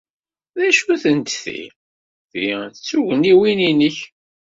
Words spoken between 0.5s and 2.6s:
D acu-tent ti? Ti